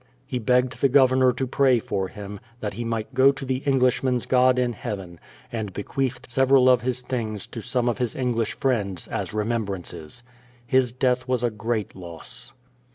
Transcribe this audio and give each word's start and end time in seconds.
He 0.25 0.39
begged 0.39 0.81
the 0.81 0.89
Governor 0.89 1.31
to 1.33 1.45
pray 1.45 1.77
for 1.77 2.07
him, 2.07 2.39
that 2.59 2.73
he 2.73 2.83
might 2.83 3.13
go 3.13 3.31
to 3.31 3.45
the 3.45 3.61
Englishmen's 3.67 4.25
God 4.25 4.57
in 4.57 4.73
heaven, 4.73 5.19
and 5.51 5.73
bequeathed 5.73 6.25
several 6.27 6.69
of 6.71 6.81
his 6.81 7.03
things 7.03 7.45
to 7.45 7.61
some 7.61 7.87
of 7.87 7.99
his 7.99 8.15
English 8.15 8.53
friends, 8.53 9.07
as 9.09 9.31
remembrances. 9.31 10.23
His 10.65 10.91
death 10.91 11.27
was 11.27 11.43
a 11.43 11.51
great 11.51 11.95
loss. 11.95 12.51